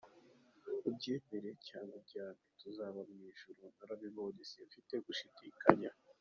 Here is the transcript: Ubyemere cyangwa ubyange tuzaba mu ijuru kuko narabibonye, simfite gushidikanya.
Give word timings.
Ubyemere 0.89 1.49
cyangwa 1.67 1.93
ubyange 1.99 2.39
tuzaba 2.59 2.99
mu 3.09 3.17
ijuru 3.31 3.51
kuko 3.61 3.69
narabibonye, 3.81 4.41
simfite 4.51 4.93
gushidikanya. 5.05 5.89